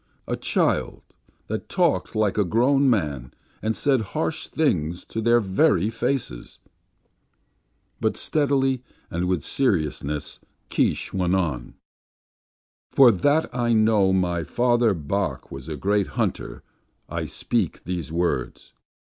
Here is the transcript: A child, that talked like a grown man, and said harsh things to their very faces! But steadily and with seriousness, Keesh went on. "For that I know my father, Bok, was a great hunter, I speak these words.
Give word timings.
A 0.27 0.35
child, 0.35 1.03
that 1.45 1.69
talked 1.69 2.15
like 2.15 2.35
a 2.35 2.43
grown 2.43 2.89
man, 2.89 3.35
and 3.61 3.75
said 3.75 4.01
harsh 4.17 4.47
things 4.47 5.05
to 5.05 5.21
their 5.21 5.39
very 5.39 5.91
faces! 5.91 6.57
But 7.99 8.17
steadily 8.17 8.81
and 9.11 9.27
with 9.27 9.43
seriousness, 9.43 10.39
Keesh 10.71 11.13
went 11.13 11.35
on. 11.35 11.75
"For 12.89 13.11
that 13.11 13.53
I 13.55 13.73
know 13.73 14.11
my 14.11 14.43
father, 14.43 14.95
Bok, 14.95 15.51
was 15.51 15.69
a 15.69 15.77
great 15.77 16.07
hunter, 16.17 16.63
I 17.07 17.25
speak 17.25 17.83
these 17.83 18.11
words. 18.11 18.73